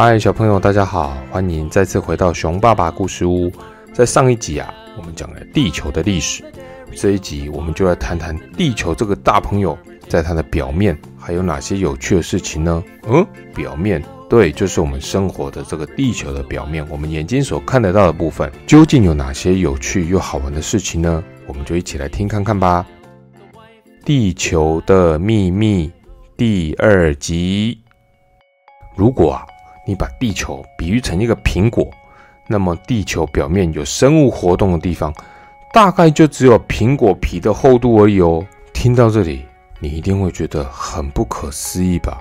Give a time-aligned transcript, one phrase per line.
[0.00, 3.50] 嗨，小朋友，大家好，欢迎再次回到熊爸爸故事屋。
[3.92, 6.44] 在上一集啊，我们讲了地球的历史，
[6.94, 9.76] 这一集我们就来谈谈地球这个大朋友，
[10.06, 12.84] 在它的表面还有哪些有趣的事情呢？
[13.08, 13.26] 嗯，
[13.56, 21.24] 表面，对，就是我们生活的这个地球的表面，我们眼睛所看得到的部分，究竟有哪些有趣又好玩的事情呢？
[21.48, 22.86] 我们就一起来听看看吧。
[24.04, 25.90] 地球的秘密
[26.36, 27.80] 第二集。
[28.96, 29.44] 如果啊，
[29.88, 31.88] 你把地球比喻成一个苹果，
[32.46, 35.10] 那么地球表面有生物活动的地方，
[35.72, 38.44] 大概就只有苹果皮的厚度而已哦。
[38.74, 39.46] 听到这里，
[39.80, 42.20] 你一定会觉得很不可思议吧？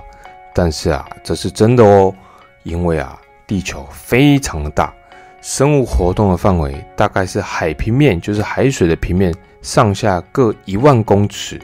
[0.56, 2.16] 但是啊，这是真的哦，
[2.64, 4.94] 因为啊，地球非常的大，
[5.42, 11.60] 生物活动的范围大概是海平面，就是海水的平面上下各一万公尺。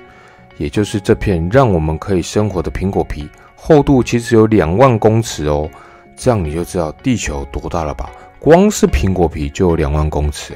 [0.58, 5.68] 也就是这片让我们可以生活的苹果皮厚度其实有两万公尺哦，
[6.16, 8.10] 这样你就知道地球多大了吧？
[8.40, 10.54] 光是苹果皮就有两万公尺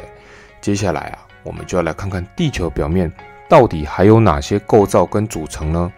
[0.59, 3.11] 接下来啊，我们就要来看看地球表面
[3.47, 5.91] 到底还有哪些构造跟组成呢？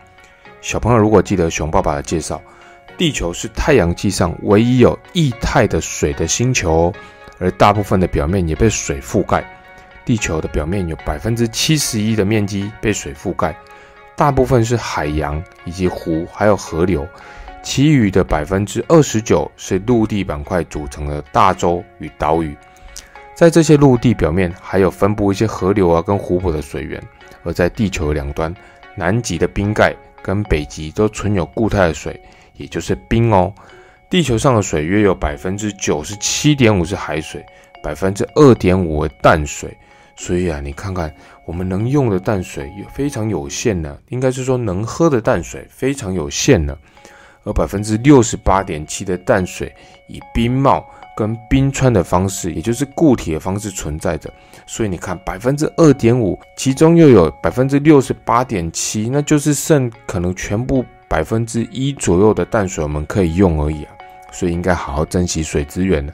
[0.61, 2.39] 小朋友如果记得熊爸爸的介绍，
[2.97, 6.93] 地球是太阳系上唯一有液态的水的星球哦，
[7.39, 9.43] 而大部分的表面也被水覆盖。
[10.05, 13.55] 地球的表面有百分之七十一的面积被水覆盖。
[14.15, 17.07] 大部分是海洋以及湖，还有河流，
[17.61, 22.55] 其余的百分之二十九是陆地板块组成的大洲与岛屿。
[23.35, 27.01] 在这些陆地表面，还有分布一些河流啊跟湖泊的水源。
[27.43, 28.53] 而在地球两端，
[28.95, 32.19] 南极的冰盖跟北极都存有固态的水，
[32.55, 33.53] 也就是冰哦。
[34.09, 37.45] 地球上的水约有百分之九十七点五是海水，
[37.81, 39.75] 百分之二点五为淡水。
[40.17, 41.09] 所以啊，你看看
[41.45, 46.77] 我们能用的淡水也非常有限呢，应该是说能喝的淡水非常有限呢。
[47.49, 49.73] 而百分之六十八点七的淡水
[50.07, 50.85] 以冰帽
[51.17, 54.31] 跟冰川的方式，也就是固体的方式存在着。
[54.67, 63.91] 所以你看，百分之二点五，其中又有百分之六十八点七，那就是剩可能全部百分之一左右的淡水我们可以用而已啊。
[64.31, 66.13] 所以应该好好珍惜水资源的。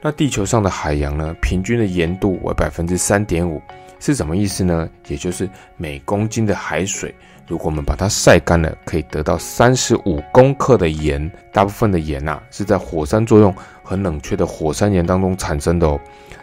[0.00, 1.34] 那地球上的海洋呢？
[1.42, 3.60] 平均的盐度为百分之三点五，
[3.98, 4.88] 是什么意思呢？
[5.08, 7.14] 也就是每公斤的海水，
[7.50, 11.28] 如果我们把它晒干了，可以得到三十五公克的盐。
[11.52, 13.52] 大部分的盐呐，是在火山作用
[13.82, 16.00] 和冷却的火山岩当中产生的哦。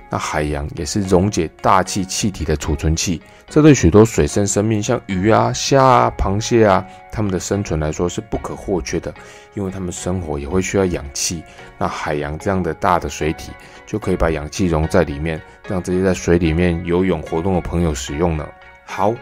[0.09, 9.13] 那海洋也是溶解大气气体的储存器，这对许多水生生命，像鱼啊、虾啊、螃蟹啊，它们的生存来说是不可或缺的，
[9.53, 11.41] 因为它们生活也会需要氧气。
[11.78, 13.53] 那海洋这样的大的水体，
[13.85, 18.45] 就可以把氧气溶在里面，让这些在水里面游泳活动的朋友使用呢。
[18.84, 19.13] 好，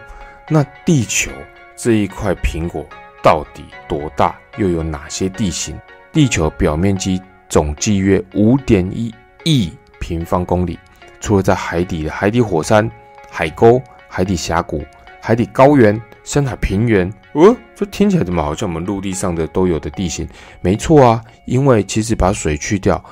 [0.49, 1.31] 那地球
[1.75, 2.85] 这一块苹果
[3.23, 5.77] 到底多大，又有哪些地形？
[6.11, 9.13] 地球表面积总计约五点一
[9.43, 9.73] 亿。
[9.97, 10.77] 平方公里，
[11.19, 12.87] 除了在海底的海底火山、
[13.27, 14.85] 海沟、海底峡谷、
[15.19, 20.29] 海底高原、深海平原，哦，这听起来怎么好像我们陆地上的都有的地形？
[20.61, 23.03] 没错啊，因为其实把水去掉，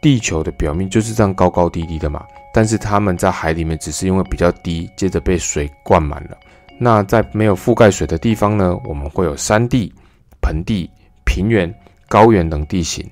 [0.00, 2.26] 地球的表面就是这样高高低低的嘛。
[2.52, 6.36] 但是它们在海里面只是因为比较低，接着被水灌满了。
[6.78, 9.92] 那在没有覆盖水的地方呢，我们会有山地、
[10.40, 10.90] 盆地、
[11.24, 11.72] 平原、
[12.08, 13.08] 高原等地形。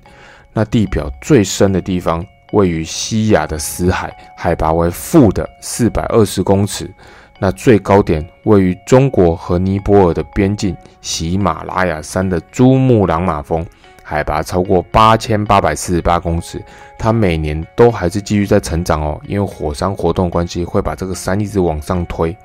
[0.53, 2.25] 那地表最深的地方。
[2.51, 6.89] 位于西亚的死海，海拔为负的四百二十公尺。
[7.37, 13.65] 那最高点位于中国和尼泊尔的边境喜马拉雅山的珠穆朗玛峰，
[14.03, 16.63] 海拔超过八千八百四十八公尺。
[16.97, 22.37] 它每年都还是继续在成长哦，因为火山活动关系会把这个山一直往上推。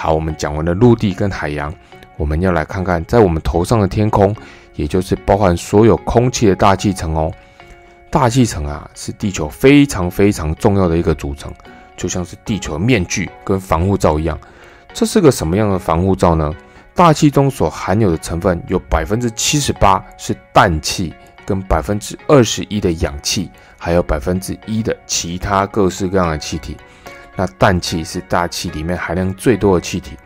[0.00, 1.74] 好，我们讲完了陆地跟海洋，
[2.16, 4.32] 我们要来看看在我们头上的天空，
[4.76, 7.32] 也就是包含所有空气的大气层哦。
[8.08, 11.52] 大气层啊，是地球非常非常重要的一个组成，
[11.96, 14.38] 就像是地球的面具跟防护罩一样。
[14.94, 16.54] 这是个什么样的防护罩呢？
[16.94, 21.12] 大气中所含有的成分有百分之七十八是氮气，
[21.44, 26.76] 跟百分之二十一的氧气，还有百分之一的其他各式各样的气体。
[27.38, 30.16] 那氮气是大气里面含量最多的气体，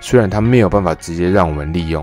[0.00, 2.02] 虽然它没有办法直接让我们利用。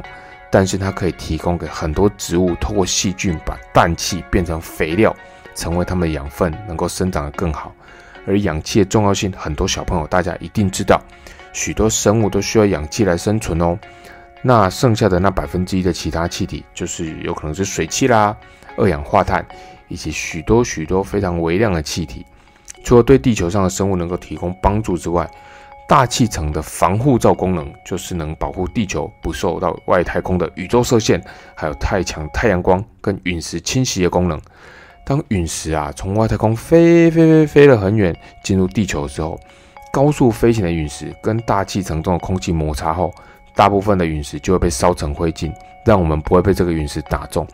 [0.52, 5.16] 但是它可以提供给很多植物，透过细菌把氮气变成肥料，
[5.54, 7.72] 成为它们的养分，能够生长得更好。
[8.26, 11.00] 而氧气的重要性，很多小朋友大家一定知道，
[11.54, 13.78] 许多生物都需要氧气来生存哦。
[14.42, 18.36] 那剩下的那百分之一的其他气体，就是有可能是水汽啦、
[18.76, 19.46] 二氧化碳，
[19.88, 22.26] 以及许多许多非常微量的气体。
[22.84, 25.30] 除了对地球上的生物能够提供帮助之外，
[25.88, 31.20] 大气层的防护罩功能就是能保护地球不受到外太空的宇宙射线，
[31.56, 34.40] 还有太强太阳光跟陨石侵袭的功能。
[35.04, 39.40] 当陨石啊从外太空飞飞飞飞了很远进入地球的时候，
[39.92, 43.12] 高速飞行的陨石跟大气层中的空气摩擦后，
[43.56, 45.52] 大部分的陨石就会被烧成灰烬，
[45.84, 47.48] 让我们不会被这个陨石打中。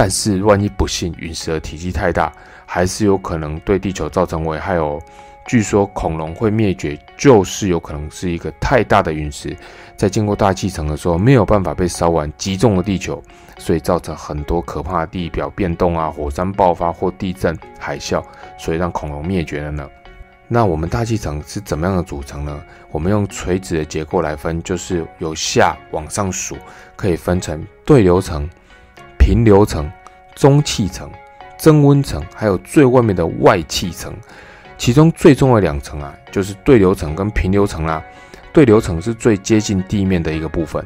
[0.00, 2.32] 但是万一不幸陨石的体积太大，
[2.64, 4.98] 还是有可能对地球造成危害哦。
[5.46, 9.54] 据说恐龙会灭绝，就是有可能是一个太大的陨石，
[9.98, 13.22] 在经过大气层的时候没有办法被烧完，击中了地球，
[13.58, 18.24] 所以造成很多可怕的地表变动啊，火山爆发或地震、海啸，
[18.56, 19.86] 所以让恐龙灭绝了呢。
[20.48, 22.58] 那我们大气层是怎么样的组成呢？
[22.90, 26.56] 我们用垂直的结构来分，就是由下往上数，
[26.96, 28.48] 可以分成对流层、
[29.20, 29.88] 平流层、
[30.34, 31.08] 中气层、
[31.58, 34.12] 增温层，还有最外面的外气层。
[34.78, 38.02] 其中最重要的两层啊，就是对流层跟平流层啦。
[38.50, 40.82] 对流层是最接近地面的一个部分，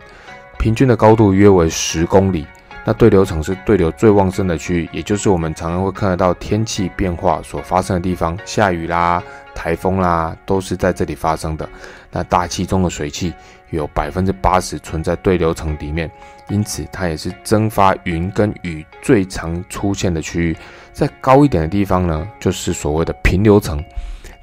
[0.58, 2.44] 平均的高度约为十公里。
[2.84, 9.22] 那对流层是对流最旺盛的区域，也就是我们常常会看得到天气变化所发生的地方，下雨啦、
[9.54, 11.68] 台风啦，都是在这里发生的。
[12.10, 13.32] 那大气中的水汽
[13.70, 16.10] 有百分之八十存在对流层里面，
[16.48, 20.56] 因此它也是蒸发云跟雨最常出现的区域。
[20.92, 23.82] 再高一点的地方呢，就是所谓的平流层，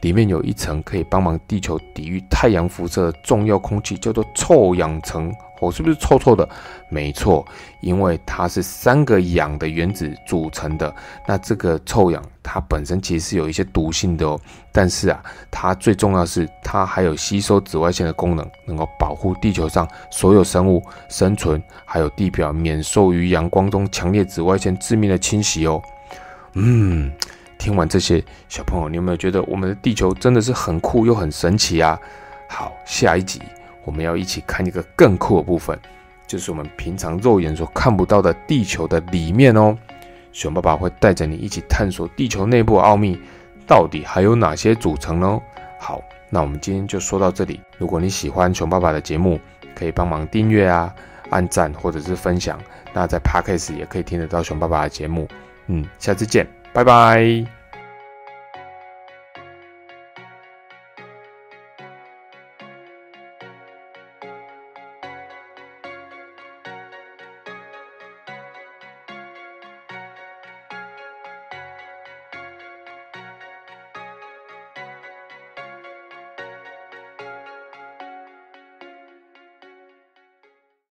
[0.02, 5.34] 里面有一层可以帮忙地球抵御太阳辐射的重要空气，叫做臭氧层。
[5.62, 6.48] 哦，是不是臭臭的？
[6.90, 7.46] 没错，
[7.82, 10.94] 因为它是三个氧的原子组成的。
[11.28, 14.40] 那这个臭氧它本身其实是有一些毒性的哦。
[14.72, 25.82] 但是啊，它最重要是它还有吸收紫外线的功能，能够保护地球上所有生物生存，还有地表免受于阳光中强烈紫外线致命的侵袭哦。
[26.54, 27.12] 嗯，
[27.60, 31.98] 听完这些，小朋友，你有没有觉得我们的地球真的是很酷又很神奇啊？
[32.50, 33.42] 好，下一集
[33.84, 35.78] 我们要一起看一个更酷的部分，
[36.28, 39.78] 就是我们平常肉眼所看不到的地球的里面哦。
[40.32, 43.20] 熊爸爸会带着你一起探索地球内部奥秘，
[43.68, 45.42] 到底还有哪些组成呢？
[45.80, 47.60] 好，那我们今天就说到这里。
[47.78, 49.40] 如果你喜欢熊爸爸的节目，
[49.76, 50.94] 可以帮忙订阅啊、
[51.32, 52.60] 按赞或者是分享。
[52.94, 55.28] 那在 Podcast 也可以听得到熊爸爸的节目。
[55.68, 57.61] 嗯，下次见，拜拜。